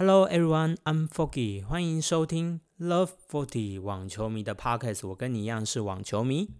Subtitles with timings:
[0.00, 5.08] Hello everyone, I'm Foggy，欢迎收听 Love Forty 网球迷的 Podcast。
[5.08, 6.50] 我跟你一样是网球迷。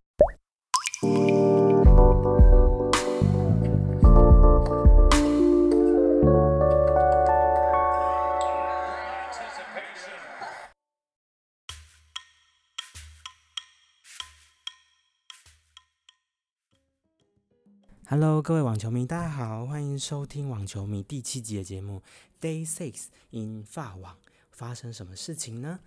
[18.20, 22.02] Hello，各位网球迷，大家好，欢迎收听网球迷第七集的节目
[22.40, 24.16] Day Six in 法网。
[24.50, 25.78] 发生什么事情呢？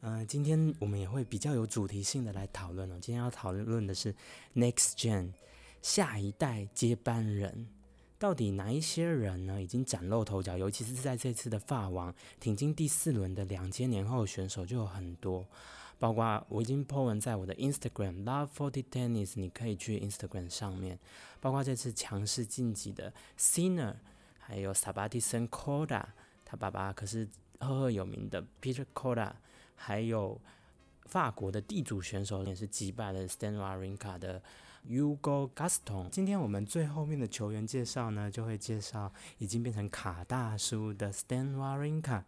[0.00, 2.98] 呃，今天我们也会比较有主题性的来讨论哦。
[3.00, 4.12] 今天要讨论的是
[4.56, 5.30] Next Gen
[5.80, 7.68] 下一代接班人，
[8.18, 10.58] 到底哪一些人呢已经崭露头角？
[10.58, 15.46] 尤其是在这次的法网挺进第四轮的两千年后选手就有很多。
[15.98, 20.98] 包括我已经 po 文在我的 Instagram Love Forty Tennis，你可以去 Instagram 上面。
[21.40, 23.94] 包括这次强势晋级的 Sinner，
[24.38, 26.04] 还有 Sabathia Corda，
[26.44, 27.28] 他爸爸可是
[27.60, 29.32] 赫赫有名的 Peter Corda，
[29.74, 30.40] 还有
[31.06, 34.42] 法国的地主选手也是击败了 Stan Wawrinka 的
[34.88, 36.10] Ugo Gaston。
[36.10, 42.24] 今天我们最后面的球员介绍呢，就会介绍已经变成卡大叔的 Stan Wawrinka。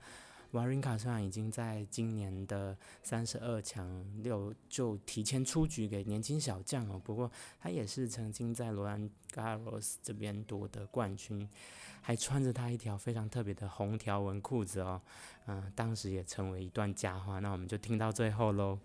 [0.52, 11.46] 瓦林卡虽然已经在今年的三十二强六就提前出局给年轻小将哦，不过他也是曾经在罗兰加罗斯这边夺得冠军，
[12.00, 15.00] 还穿着他一条非常特别的红条纹裤子哦，
[15.46, 17.38] 嗯，当时也成为一段佳话。
[17.40, 18.78] 那我们就听到最后喽。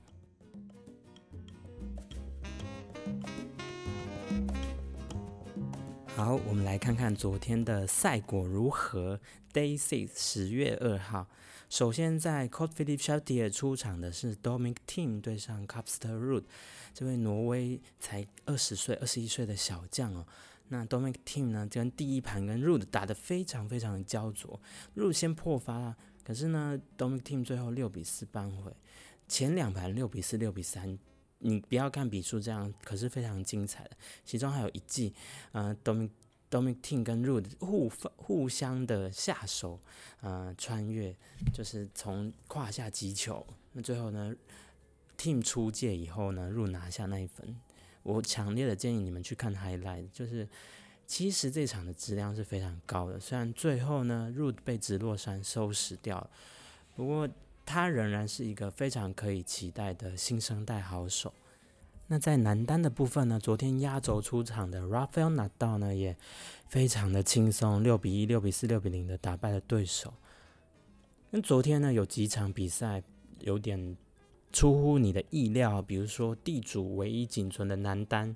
[6.24, 9.20] 好，我们来看看昨天的赛果如何。
[9.52, 11.28] Day Six 十月二号。
[11.70, 16.46] 首先，在 Court Philip s h a t i e r 出场的是 Dominic Team 对上 Capster Root，
[16.94, 20.26] 这位挪威才二十岁、二十一岁的小将哦。
[20.70, 24.58] 那 Dominic Team 呢，跟第一盘跟 Root 打得非常非常的焦灼
[24.96, 28.74] ，Root 先破发了，可是呢，Dominic Team 最后六比四扳回。
[29.28, 30.98] 前两盘六比四、六比三，
[31.44, 33.92] 你不要看笔数这样，可是非常精彩的。
[34.26, 35.14] 其中还有一记，
[35.52, 36.09] 呃，Domin。
[36.54, 39.80] Dominic Team 跟 Root 互互相的下手，
[40.21, 41.15] 呃，穿越
[41.52, 43.43] 就是从胯下击球。
[43.71, 44.36] 那最后呢
[45.17, 47.59] ，Team 出界以后呢，Root 拿下那一分。
[48.03, 50.48] 我强烈的建议你们去看 Highlight，就是
[51.08, 53.20] 其实这场的质量是非常高的。
[53.20, 56.30] 虽然最后呢，Root 被直落山收拾掉了，
[56.95, 57.27] 不过
[57.66, 61.34] 他仍然是一个非常可以期待的新生代好手。
[62.08, 63.40] 那在男单的部分呢？
[63.40, 66.16] 昨天压轴出场的 Rafael Nadal 呢，也
[66.68, 70.14] 非常的轻松，六比一、六比四、六比零的打败了对手。
[71.32, 73.02] 那昨天呢，有几场比赛
[73.40, 73.98] 有点
[74.52, 78.36] 出乎你的意料，比如说地主唯一仅存的男单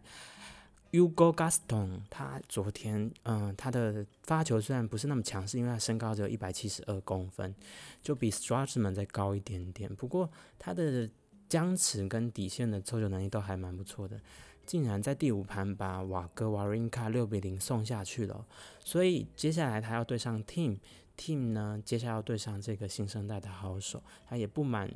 [0.92, 7.54] Ugo Gaston，他昨天嗯，他的发球虽然不是那么强势，因为他身高只有一百七十二公分，
[8.02, 9.94] 就比 s t r a s m a n 再高一点点。
[9.96, 11.10] 不过他的
[11.50, 14.20] 僵持跟底线的抽球能力都还蛮不错的，
[14.66, 18.46] 竟然在第五盘把瓦格瓦林卡六比零送下去了。
[18.80, 24.90] 所以接下来他要对上 Team，Team 呢，接下来要对上这个新生代的好手，他也不满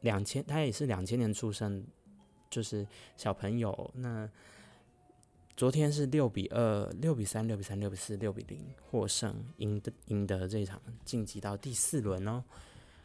[0.00, 1.84] 两千，他也是两千年出生，
[2.48, 2.86] 就是
[3.16, 3.90] 小朋友。
[3.94, 4.28] 那
[5.56, 12.44] 昨天是六比二、六比三、六比三、六比四、六比零获胜，赢得赢得这场晋级到第四轮哦。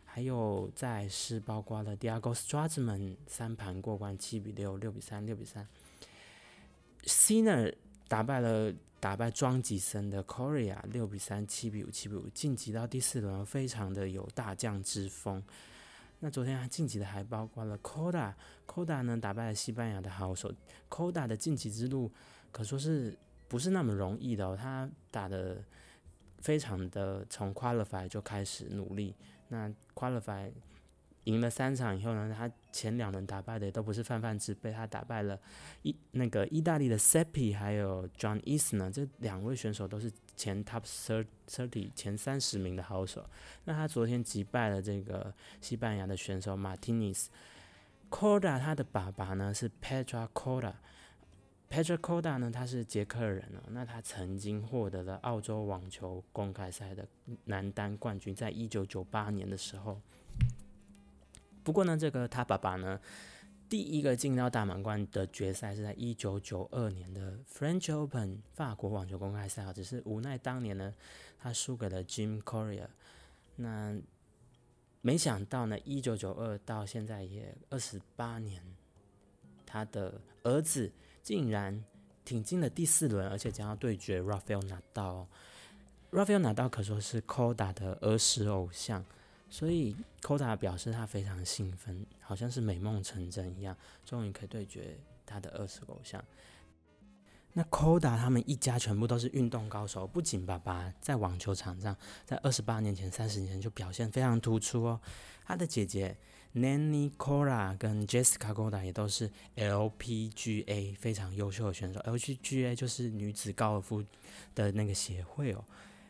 [0.04, 5.66] 还有在是包括了 Diego Strazman 三盘过关七比六六比三六比三
[7.04, 7.74] ，Sinner
[8.10, 15.42] 打败了打败庄吉森的 Korea 六比三七比五七比五晋级到第四轮，非常的有大将之风。
[16.20, 20.54] 那昨天还晋级的还包括了 Koda，Koda 呢打败了西班牙的好手
[20.90, 22.12] ，Koda 的晋级之路
[22.52, 23.18] 可说是
[23.48, 25.64] 不是那么容易的哦，他打的
[26.40, 29.16] 非常的从 Qualify 就开始努力。
[29.50, 30.50] 那 qualify
[31.26, 35.40] 赢了三场以后呢，他前两轮打败的都不是泛泛之辈，他打败了
[35.84, 40.82] 意那个意大利的 Seppi 还有 John East 呢这两位选手都是前 top
[41.48, 43.30] thirty 前三十名的好手。
[43.66, 47.28] 那他昨天击败了这个西班牙的选手 Martinez。
[48.10, 50.74] Corda 他的爸爸呢是 Petra Corda。
[51.72, 53.64] Petra Corda 呢，他是捷克人哦。
[53.70, 57.08] 那他曾经获得了澳洲网球公开赛的
[57.46, 60.02] 男单冠军，在一九九八年的时候。
[61.64, 63.00] 不过呢，这个他爸爸呢，
[63.70, 70.94] 第一个进到大满贯的决赛是在一九九二年的 French Open 法国网球公开赛啊，只是无奈当年呢，
[71.40, 72.90] 他输给了 Jim Courier。
[73.56, 73.98] 那
[75.00, 78.62] 没想到呢，一九九二到现在也二十八年，
[79.66, 80.92] 他的儿子。
[81.22, 81.84] 竟然
[82.26, 85.28] 挺进了第四轮，而且将要对决 Rafael Nadal。
[86.12, 89.06] Rafael 拿到可说是 Koda 的儿时偶像，
[89.50, 96.24] 所以 Koda 表示他非常兴奋，好像是美梦成真一样，终于可以对决他的儿时偶像。
[97.54, 101.96] 那 Koda 他们一家全部都是运动高手，不仅爸爸在网球场上，
[102.26, 105.02] 在二十八年前、三十年前就表现非常突出哦，
[105.46, 106.18] 他的姐姐
[106.54, 114.04] Nanny Koda 跟 Jessica Koda 也都是 LPGA 非常优秀的选手，LPGA 就是女子高尔夫
[114.54, 115.64] 的那个协会哦。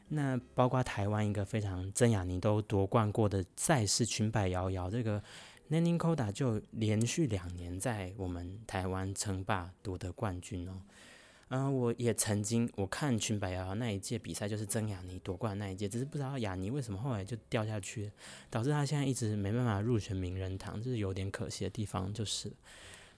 [0.09, 5.23] 那包括台湾一个非常曾雅妮都夺冠过的赛事裙摆摇摇，这个
[5.69, 10.81] Nanny Koda 就连续两年在我们台湾称霸夺得冠军哦。
[11.53, 18.09] 嗯，我也曾经我看裙摆摇摇那一届比赛，就是曾雅妮夺冠那一届，只是不知道雅妮为什么后来就掉下去，
[18.49, 22.13] 导致她现在一直没办法入选名人堂，这是有点可惜的地方。
[22.13, 22.49] 就是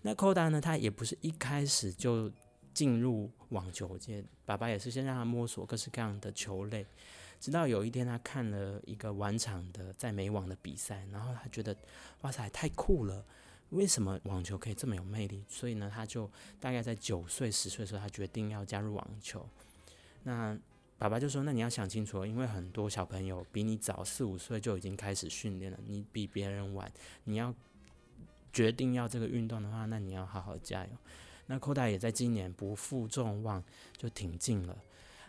[0.02, 2.32] 那 Koda 呢，他也不是一开始就
[2.74, 6.88] 进入网球界，爸爸也是先让他摸索各式各样的球类，
[7.40, 11.78] 直到有一天他看了一个晚场的在美网的比赛，然后他觉得
[12.22, 13.24] 哇塞，太酷了。
[13.74, 15.44] 为什么网球可以这么有魅力？
[15.50, 16.30] 所以呢，他就
[16.60, 19.46] 大概在九岁、十岁的时候，他决定要加入网球。
[20.24, 20.58] 那
[20.98, 26.90] 爸爸就说：“那你要想清楚，因为很多小朋友比你早四五岁就已经开始训练了，你比别人晚。
[27.26, 27.54] 你要
[28.54, 30.92] 决定要这个运动的话，那你要好好加油。”
[31.48, 33.62] 那寇大也在今年不负众望，
[33.98, 34.78] 就挺进了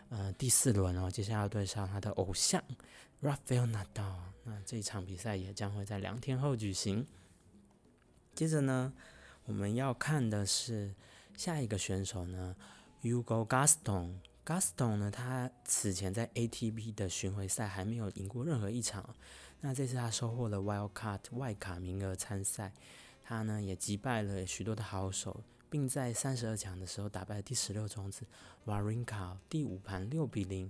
[0.09, 1.11] 呃第四轮哦。
[1.11, 2.63] 接下来要对上他的偶像
[3.21, 4.15] Rafael Nadal。
[4.45, 7.05] 那这一场比赛也将会在两天后举行。
[8.35, 8.91] 接着呢，
[9.45, 10.93] 我们要看的是
[11.37, 12.53] 下一个选手呢
[13.01, 14.15] ，Ugo Gaston。
[14.45, 19.15] Gaston 呢，他此前在 ATP 的巡回赛还没有赢过任何一场。
[19.61, 22.73] 那这次他收获了 Wild Card 外卡名额参赛，
[23.23, 28.25] 他呢也击败了许多的好手，并在三十二强的时候打败第十六种子
[28.65, 30.69] Warinka，第五盘六比零，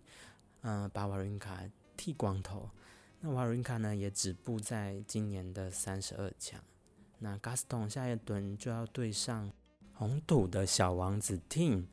[0.62, 2.70] 嗯，把 Warinka 剃光头。
[3.22, 6.64] 那 Warinka 呢也止步在今年的三十二强。
[7.20, 9.52] 那 Gaston 下一轮就要对上
[9.94, 11.86] 红土的小王子 Team。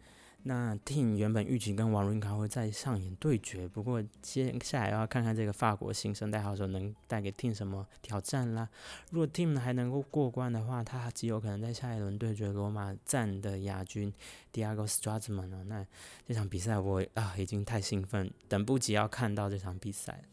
[0.44, 8.68] 那 Team 原本预期跟王 r 卡会再上演对决，不过接下来要看看这个法国新生代好手能带给 Team 什么挑战啦。
[9.10, 14.12] 如果 Team 还能够过关的话，他极有可能在下一轮对决罗马站的亚军
[14.52, 15.62] Diego Strazman 哦。
[15.68, 15.86] 那
[16.26, 20.24] 这场比赛我啊已经太兴奋，等不及要看到这场比赛。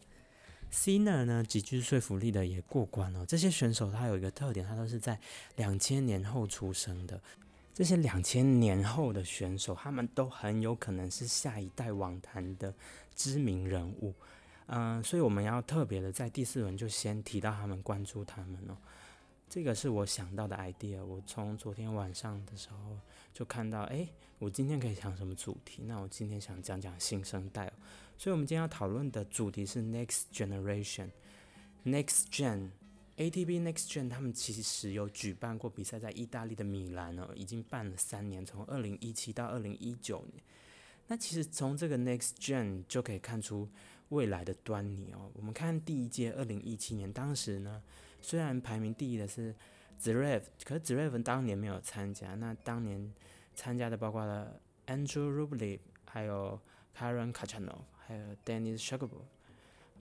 [0.72, 3.26] Ciner 呢，极具说服力的也过关了。
[3.26, 5.18] 这些选手他有一个特点，他都是在
[5.56, 7.20] 两千年后出生的。
[7.74, 12.74] 这些两千年后的选手，他们都很有可能是下一代网坛的
[13.14, 14.14] 知名人物。
[14.66, 18.76] 嗯，所以我们要特别的在第四轮就先提到他们，关注他们哦。
[19.48, 21.02] 这个是我想到的 idea。
[21.02, 22.96] 我从昨天晚上的时候
[23.32, 24.06] 就看到，哎，
[24.38, 25.82] 我今天可以讲什么主题？
[25.86, 27.72] 那我今天想讲讲新生代。
[28.20, 40.44] 所以，我们今天要讨论的主题是 Next Generation，Next Gen，ATP Next Gen，他们其实有举办过比赛，在意大利的米兰哦，已经办了三年，从二零一七到二零一九年。
[41.06, 43.66] 那其实从这个 Next Gen 就可以看出
[44.10, 45.30] 未来的端倪哦。
[45.32, 47.82] 我们看第一届二零一七年，当时呢，
[48.20, 49.54] 虽然排名第一的是
[49.98, 52.34] Zverev，可是 Zverev 当年没有参加。
[52.34, 53.14] 那当年
[53.54, 56.60] 参加的包括了 Andrew Rublev，还有
[56.94, 57.84] Karen Khachanov。
[58.10, 59.22] 还有 Dennis s h u g a b l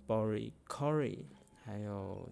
[0.07, 1.19] Bory Corey，
[1.63, 2.27] 还有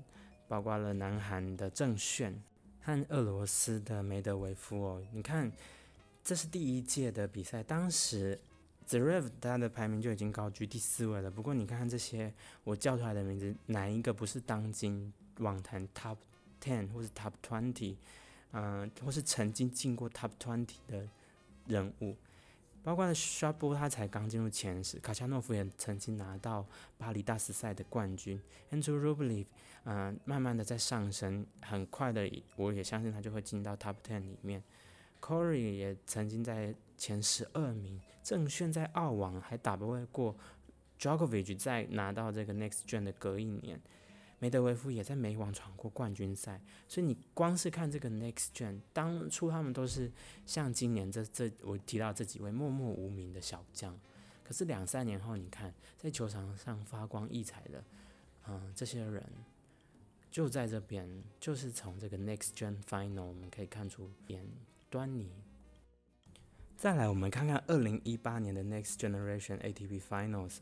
[0.48, 2.42] 包括了南韩的郑炫
[2.82, 5.04] 和俄罗斯的梅德韦夫哦。
[5.12, 5.52] 你看，
[6.24, 8.40] 这是第一届的比赛，当时
[8.88, 11.30] Zverev 他的排名就已经高居第四位了。
[11.30, 16.18] 不过你看看这些我叫出来的名字，哪一个不是当今网坛 Top
[16.60, 17.98] Ten 或是 Top Twenty，
[18.54, 21.08] 嗯，或是曾经进过 Top Twenty 的
[21.68, 22.16] 人物？
[22.88, 26.66] 包括 s h a b 他才刚进入前十，卡恰诺夫也曾经拿到
[26.98, 28.42] 巴黎大师赛的冠军
[28.72, 29.46] ，Andrew Rublev，
[29.84, 34.64] 嗯，慢慢的在上升，很快的，我也相信他就会进到 Top Ten 里面。
[35.20, 40.34] Corey 也曾经在前十二名，郑炫在澳网还打不过
[40.98, 43.82] Djokovic，在拿到这个 Next Gen 的隔一年。
[44.40, 50.12] 梅德韦夫也在美网闯过冠军赛，所以你光是看这个 Next Gen，当初他们都是
[50.46, 54.00] 像今年这这我提到这几位默默无名的小将，
[54.44, 57.84] 可是两三年后，你看在球场上发光异彩的，
[58.48, 59.24] 嗯，这些人
[60.30, 64.46] 就在这边，就是从这个 Next Gen Final 我们可以看出点
[64.92, 65.32] 端倪。
[66.76, 70.60] 再来，我们看看二零一八年的 Next Generation ATP Finals。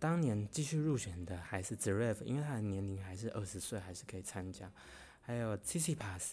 [0.00, 4.72] 当年继续入选的还是 z e r e v 因为他的年龄还是二十岁，还是可以参加。
[5.20, 6.30] 还有 Tsitsipas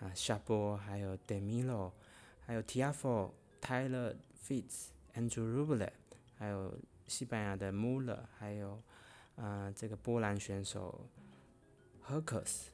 [0.00, 1.92] 啊 s h a b o 还有 Demilo，
[2.46, 5.90] 还有 Tiafoe、Tyler Fitz、Andrew Rublev，
[6.38, 6.74] 还有
[7.06, 8.82] 西班牙的 Muller，还有
[9.36, 11.06] 呃这个波兰选手
[12.08, 12.68] Herkus，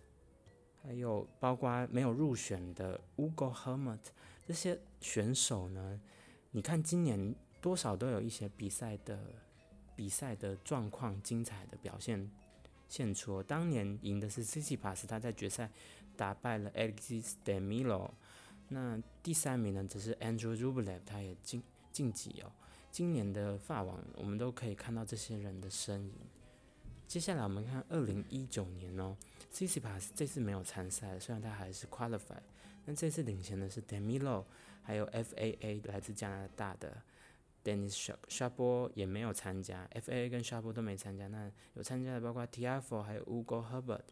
[0.85, 3.99] 还有包括没有入选的 Ugo Hermit
[4.47, 6.01] 这些选手呢，
[6.53, 9.19] 你看今年多少都有一些比赛的
[9.99, 12.31] 比赛的状况精彩的表现
[12.89, 13.43] 现出。
[13.43, 15.69] 当年赢的是 c c p a s 他在决赛
[16.17, 18.13] 打败了 Alexis de Milo。
[18.69, 22.53] 那第三名呢，只是 Andrew Rublev，他也晋晋级哦。
[22.93, 26.15] 今年的法网，我们都可以看到这些人的身影。
[27.09, 29.17] 接下来我们看二零一九年哦
[29.51, 32.47] c c p a s 这次没有参赛，虽然他还是 qualified，
[32.87, 34.45] 但这次领先的是 Demilo，
[34.85, 37.03] 还有 FAA 来自加拿大的
[37.69, 41.29] Dennis s h a p o 也没有参加，FAA 跟 Shabu 都没参加。
[41.29, 44.05] 那有参加的包括 Tiafo，还有 Ugo Herbert，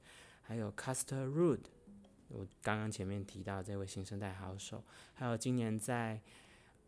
[0.42, 1.60] 还有 Caster Ruud。
[2.28, 4.84] 我刚刚前面提到这位新生代好手，
[5.14, 6.20] 还有今年在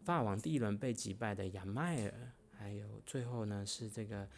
[0.04, 4.28] 法网第一轮被击败的亚迈尔，还有最后呢是这个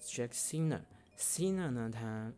[0.00, 0.82] Jack Sinner。
[1.18, 2.32] Sinner 呢，他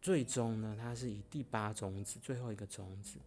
[0.00, 3.18] 最终呢他是以第八种子，最后一个种子，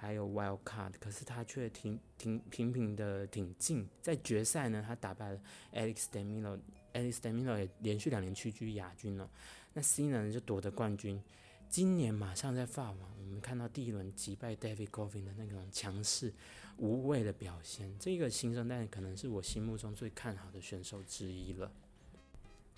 [0.00, 5.38] 还有 Wild Card，可是他却挺挺平平的挺进，在决赛呢他打败了
[5.74, 6.58] Alex d e m i l o
[6.94, 9.30] a l e x d e m i l o 也连续两年屈居亚军了，
[9.74, 11.22] 那 C 呢就夺得冠军。
[11.68, 16.32] 今年马上在法网，我们看到第一轮击败 David Goffin 的那种强势
[16.78, 21.70] 无畏的表现，这个新生代可能是我心目中最看好的选手之一了。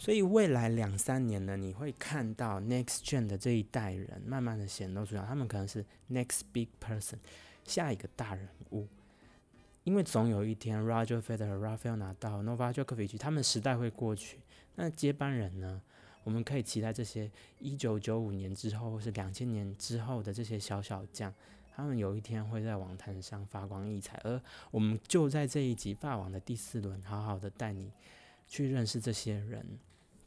[0.03, 7.19] 所以未来两三年呢，你会看到 Next Gen 的这一代人慢慢的显露出来，他们可能是 Next Big Person，
[7.63, 8.89] 下一个大人物。
[9.85, 14.41] 因为总有一天，Roger Federer、Rafael 拿到、n o v a Djokovic，他们时代会过去，
[14.75, 15.81] 那接班人呢？
[16.25, 17.31] 我们可以期待这些
[17.61, 21.33] 一九九五年之后，或是两千年之后的这些小小将，
[21.77, 24.21] 他们有一天会在网坛上发光溢彩。
[24.25, 24.43] 而
[24.73, 27.93] 我们就在这一集霸王的第四轮，好好的带你
[28.49, 29.65] 去认识这些人。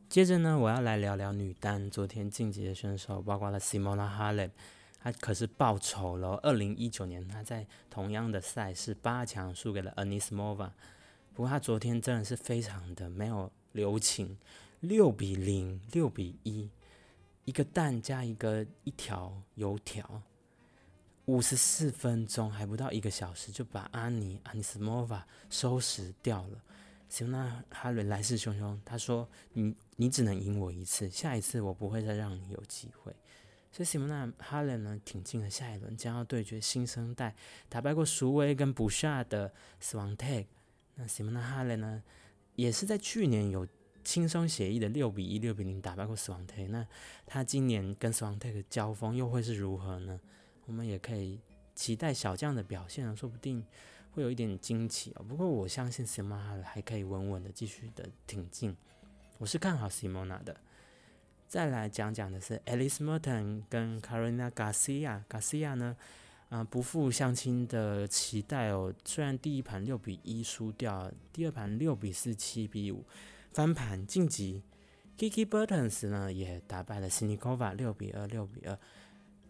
[0.08, 1.90] 接着呢，我要来聊聊女单。
[1.90, 4.52] 昨天晋级的选手包括了 Simona Halep，
[5.02, 6.40] 她可是报仇了。
[6.44, 10.70] 二零一九年她在同样的赛事八强输给了 Anis Mova
[11.34, 14.38] 不过她昨天真的是非常的没有留情。
[14.80, 16.70] 六比零，六比一，
[17.46, 20.22] 一个蛋加一个一条油条，
[21.26, 26.62] 五十四分钟还不到一个小时就把阿尼阿尼斯莫瓦收拾掉了。
[27.10, 33.16] 行，那哈伦来势汹汹，他说：“你你只能赢我一次，下一次我不会再让你有机会。”
[33.72, 37.36] 所以西蒙娜哈伦呢挺进了下一轮，将要对决新生代
[37.70, 40.46] 打败过苏威跟布夏的死亡 tag。
[40.96, 42.04] 那西蒙娜哈伦呢
[42.56, 43.68] 也是在去年有。
[44.06, 46.86] 轻松写意的六比一、六比零打败过死亡 T，那
[47.26, 50.22] 他今年跟死亡 T 的交锋又会是如何呢？
[50.68, 51.40] 我们也可以
[51.74, 53.66] 期待小将的表现啊，说不定
[54.16, 55.24] 会有一点惊奇哦。
[55.28, 58.76] 不过我相信 Simona 还可以稳稳的继续的挺进，
[59.38, 60.56] 我是看好 Simona 的。
[61.48, 65.96] 再来讲讲的是 Alice Merton 跟 Carolina Garcia，Garcia 呢，
[66.48, 73.04] 啊不负相亲的期待哦，虽然第一盘六比一输掉，第二盘六比四、七比五。
[73.52, 74.64] 翻盘晋级
[75.18, 78.78] ，Kiki Bertens 呢也打败了 Sinikova 六比二六比二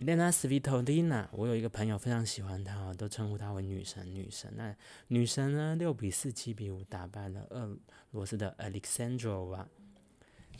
[0.01, 4.53] ，Lena Svitolina 我有一个朋友非常喜欢她，都称呼她为女神女神。
[4.55, 4.75] 那
[5.07, 7.77] 女神呢六比四七比五打败了俄
[8.11, 9.65] 罗斯的 Alexandrova，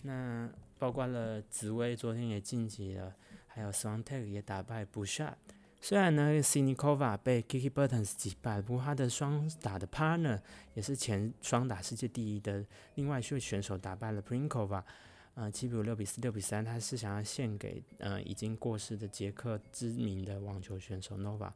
[0.04, 3.16] 那包括了紫薇昨天也晋级了，
[3.48, 5.36] 还有 Swantek 也打败 Bouchard。
[5.82, 10.42] 虽然呢，Sinikova 被 Kiki Bertens 击败，不过他的双打的 partner
[10.74, 12.66] 也是前双打世界第一的
[12.96, 14.82] 另外一位选手打败了 Prinkova，
[15.36, 21.52] 呃，七比五、六比四、六比三，他是想要献给呃已经过世的捷克知名的网球选手 Nova。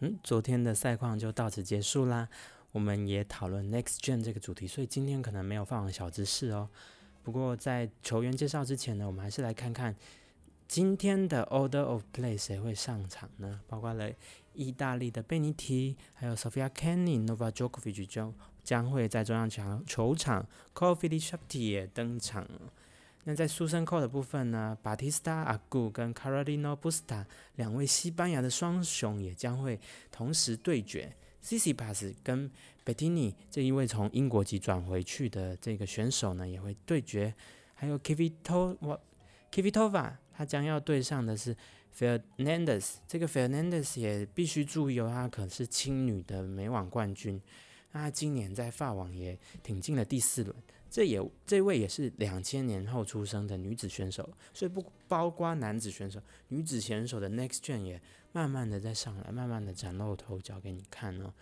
[0.00, 2.28] 嗯，昨天的赛况就到此结束啦。
[2.70, 6.70] 我们也讨论 Next Gen 这个主题，所以今天可能没有放小知识哦。
[7.22, 9.94] 不过在球员介绍之前呢，我们还是来看看。
[10.68, 13.60] 今天的 Order of Play 谁会上场呢？
[13.68, 14.10] 包括了
[14.54, 18.32] 意大利的贝尼提，还有 Sofia Kenin、Nova Djokovic 将
[18.64, 22.48] 将会在中央球球场 c o f i l i s h a p t i 也登场。
[23.24, 27.24] 那在苏森扣的部分呢，Batista Agu 跟 Carolina Busta
[27.56, 29.78] 两位西班牙的双雄也将会
[30.10, 31.14] 同时对决。
[31.40, 32.50] c c p a s 跟
[32.84, 37.34] Bettini 这一位从英国籍转回去的这个选手呢，也会对决。
[37.74, 38.98] 还有 Kvitova
[39.50, 40.12] Kvitova。
[40.34, 41.54] 他将要对上的是
[41.96, 47.38] Fernandez，这个 Fernandez 也必须注意哦，他可是青女的美网冠军，
[47.92, 50.56] 那他今年在法网也挺进了第四轮，
[50.90, 58.00] 这也这位也是两千年后出生的女子选手，所以不包括男子选手，女子选手的 Next Gen 也
[58.32, 61.32] 慢慢的在上来，慢慢的崭露头角给你看哦。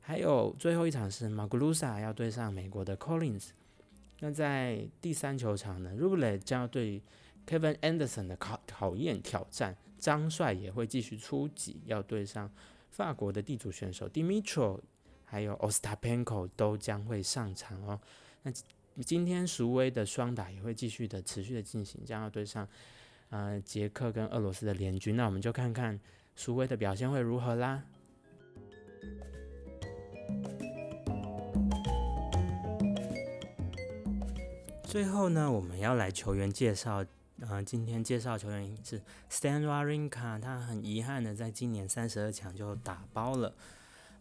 [0.00, 3.50] 还有最后一场是 Magulusa 要对上美国的 Collins。
[4.18, 7.02] 那在第三球场呢 r u b l e 将要对
[7.46, 12.50] Kevin Anderson 的考考验挑战，张帅也会继续出击，要对上
[12.90, 14.80] 法国的地主选手 Dimitro，
[15.30, 18.00] 还有 Ostapenko 都将会上场哦。
[18.42, 18.52] 那
[19.02, 22.66] 今天苏威的双打也会继续的持续的进行，将要对上
[23.28, 25.98] 呃捷克跟俄罗斯的联军，那我们就看看
[26.34, 27.84] 苏威的表现会如何啦。
[34.82, 37.06] 最后呢，我们要来球员介绍。
[37.42, 43.54] 嗯，今天介绍球员是 Stan Wawrinka，他很遗憾的在今年三十二强就打包了。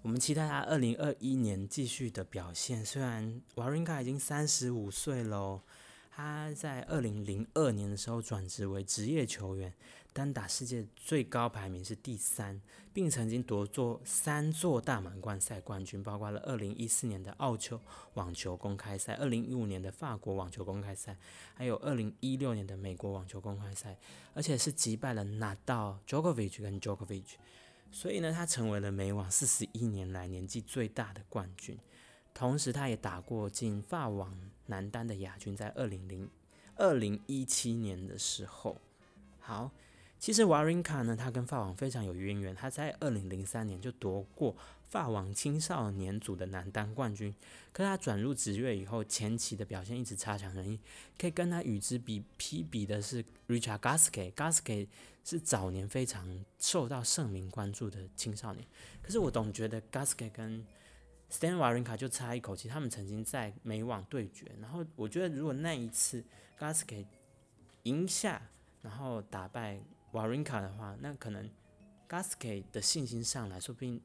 [0.01, 2.86] 我们期待他二零二一年继续的表现。
[2.86, 5.62] 虽然瓦瑞卡已经三十五岁喽，
[6.10, 9.74] 他在二零零二年的时候转职为职业球员。
[10.12, 12.60] 单打世界最高排名是第三，
[12.91, 17.79] 并曾经夺做三座大满贯赛冠军，包括了二零一四年的澳洲
[18.15, 21.15] 网球公开赛、二零一五年的法国网球公开赛，
[21.53, 23.98] 还有二零一六年的美国网球公开赛，
[24.34, 27.36] 而且是击败了纳到、Djokovic 跟 Jokovic
[27.91, 31.77] 所以呢，他成为了美网四十一年来年纪最大的冠军。
[32.34, 36.29] 同时，他也打过进法网男单的亚军，在二零零
[36.75, 38.79] 二零一七年的时候，
[39.39, 39.72] 好。
[40.20, 42.54] 其实瓦林卡呢，他跟法网非常有渊源。
[42.54, 44.54] 他在二零零三年就夺过
[44.90, 47.34] 法网青少年组的男单冠军。
[47.72, 50.78] 可他转入职业以后，前期的表现一直差强人意。
[51.18, 54.34] 可以跟他与之比匹比的是 Richard Gasquet。
[54.34, 54.90] Gasquet
[55.24, 58.68] 是早年非常受到盛名关注的青少年。
[59.02, 60.66] 可是我总觉得 Gasquet 跟
[61.32, 62.68] Stan Wawrinka 就差一口气。
[62.68, 66.22] 他们曾经在美网对决，然后我觉得如果那一次
[66.60, 67.06] Gasquet
[67.84, 68.42] 赢下，
[68.82, 69.80] 然后打败。
[70.12, 71.50] 瓦林卡的话，那可能
[72.10, 74.01] Gasquet 的信心上来说不定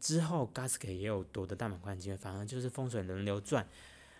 [0.00, 3.66] 之后 Gasquet 也有夺得大满贯机会，反而就是风水轮流转。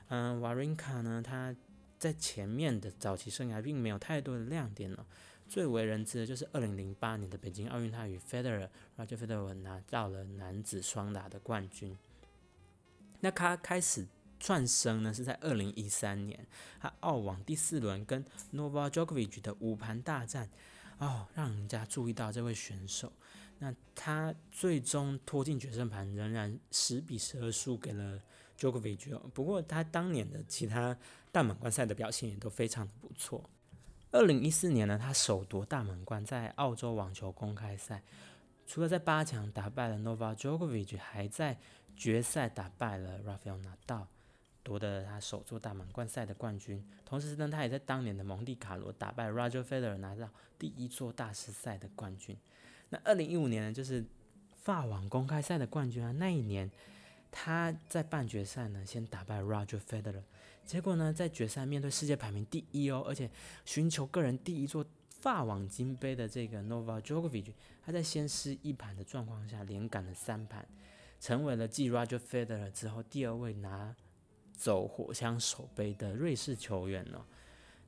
[0.08, 1.54] 嗯，瓦林卡呢，他
[1.98, 5.04] 在前面的早期生涯并没有太多的亮点了，
[5.48, 11.96] 最为人知的就是二零零八年的北京奥运，他与 Federer Roger Federer 拿到了男子双打的冠军。
[13.20, 14.06] 那他开始
[14.38, 16.46] 窜升呢，是在二零一三年，
[16.80, 20.48] 他澳网第四轮跟 Novak Djokovic 的五盘大战。
[20.98, 23.12] 哦，让人家注意到这位选手，
[23.58, 28.20] 那他最终拖进决胜盘，仍然十比十二输给了
[28.58, 29.16] Djokovic。
[29.30, 30.98] 不过他当年的其他
[31.30, 33.48] 大满贯赛的表现也都非常的不错。
[34.10, 38.02] 二零一四年呢，他首夺大满贯，在澳洲网球公开赛，
[38.66, 41.58] 除了在八强打败了 Novak Djokovic，还在
[41.94, 44.06] 决赛打败了 Rafael Nadal。
[44.62, 52.36] 夺得了他首座大满贯赛的冠军，同时呢，他也在当年的蒙地卡罗打败 Roger Federer 拿到第一座大师赛的冠军。
[52.90, 54.04] 那二零一五年呢，就是
[54.62, 56.12] 法网公开赛的冠军啊。
[56.12, 56.70] 那一年
[57.30, 60.22] 他在半决赛呢，先打败 Roger Federer，
[60.66, 63.30] 结果呢，在决赛面对世界排名第一哦，而且
[63.64, 67.52] 寻求个人第一座法网金杯的这个 Novak Djokovic，
[67.84, 70.66] 他在先失一盘的状况下，连赶了三盘，
[71.18, 73.96] 成为了继 Roger Federer 之后第二位拿。
[74.58, 77.24] 走火枪手杯的瑞士球员呢？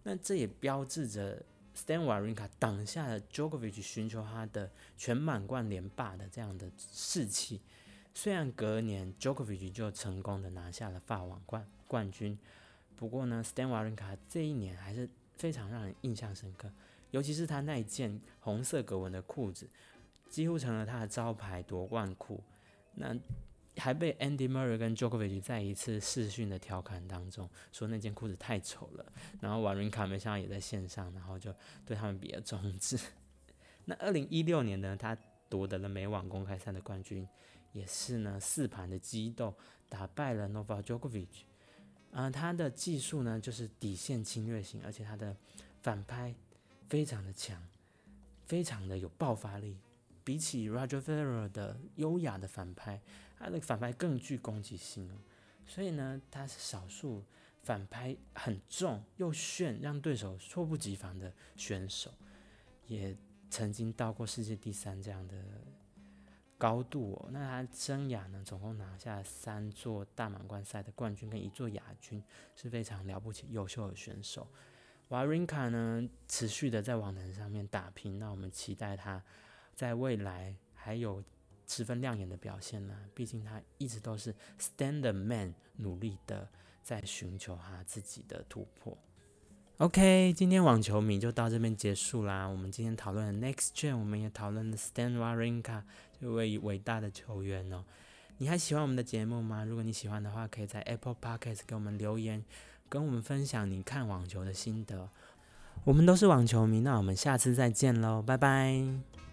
[0.05, 1.45] 那这也标志着
[1.77, 7.61] Stan Wawrinka 挡下了 Djokovic 寻求他的全满贯连霸的这样的士气。
[8.15, 12.39] 虽然隔年 Djokovic 就成功的拿下了法网冠冠军，
[12.97, 16.71] 不过呢，Stan Wawrinka 这一年还是非常让人印象深刻，
[17.11, 19.69] 尤其是他那一件红色格纹的裤子，
[20.29, 22.43] 几乎成了他的招牌夺冠裤。
[22.95, 23.15] 那
[23.77, 31.55] 还被 Andy Murray 跟 Djokovic 在一次视讯的调侃当中说那件裤子太丑了，然后瓦伦卡没想到也在线上，然后就
[31.87, 32.99] 对他们比了中指。
[33.87, 35.17] 那二零一六年呢，他
[35.49, 37.27] 夺得了美网公开赛的冠军，
[37.73, 39.55] 也是呢四盘的激斗
[39.89, 41.29] 打败了 Novak Djokovic。
[42.13, 45.35] 啊，他的技术呢就是底线侵略型，而且他的
[45.81, 46.35] 反拍
[46.89, 47.63] 非常的强，
[48.47, 49.79] 非常的有爆发力。
[50.25, 53.01] 比起 Roger Federer 的优雅的反拍，
[53.39, 55.17] 他的反拍更具攻击性哦。
[55.67, 57.25] 所以呢，他是少数
[57.63, 62.13] 反拍很重又炫，让对手猝不及防的选手。
[62.87, 63.17] 也
[63.49, 65.37] 曾经到过世界第三这样的
[66.59, 67.29] 高度哦。
[67.31, 72.23] 那他生涯呢，总共拿下三座大满贯赛的冠军跟一座亚军，
[72.57, 74.49] 是非常了不起、优秀的选手。
[75.09, 79.23] 瓦林卡呢，持续的在网坛上面打拼，那我们期待他。
[79.81, 81.25] 在未来还有
[81.67, 86.47] 十分亮眼的表现呢，毕竟他一直都是 stand man，努力的
[86.83, 88.99] 在寻求他自己的突破。
[89.79, 92.45] OK，今天网球迷就到这边结束啦。
[92.47, 95.85] 我们今天讨论的 Next Gen，我们也讨论了 Stan Wawrinka
[96.21, 97.83] 这位伟大的球员哦。
[98.37, 99.65] 你还喜欢我们的节目吗？
[99.65, 102.45] 如果你喜欢的话，可以在 Apple Podcast 给我们留言，
[102.91, 105.09] 跟我们分享你看网球的心得。
[105.85, 109.30] 我们都是网球迷，那我们下次再见喽，拜拜。